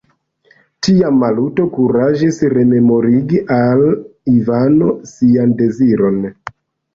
[0.85, 3.85] Tiam Maluto kuraĝis rememorigi al
[4.37, 6.19] Ivano sian deziron.